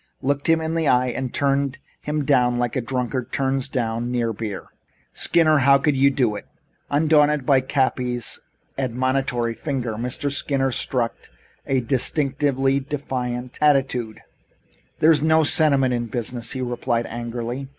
looked 0.23 0.49
him 0.49 0.59
in 0.59 0.73
the 0.73 0.87
eye 0.87 1.09
and 1.09 1.31
turned 1.31 1.77
him 2.01 2.25
down 2.25 2.57
like 2.57 2.75
a 2.75 2.81
drunkard 2.81 3.31
turns 3.31 3.69
down 3.69 4.09
near 4.11 4.33
beer. 4.33 4.65
Skinner, 5.13 5.59
how 5.59 5.77
could 5.77 5.95
you 5.95 6.09
do 6.09 6.35
it?" 6.35 6.47
Undaunted 6.89 7.45
by 7.45 7.61
Cappy's 7.61 8.39
admonitory 8.79 9.53
finger, 9.53 9.93
Mr. 9.97 10.31
Skinner 10.31 10.71
struck 10.71 11.29
a 11.67 11.81
distinctly 11.81 12.79
defiant 12.79 13.59
attitude. 13.61 14.21
"There 14.97 15.11
is 15.11 15.21
no 15.21 15.43
sentiment 15.43 15.93
in 15.93 16.07
business," 16.07 16.53
he 16.53 16.61
replied 16.63 17.05
angrily. 17.05 17.69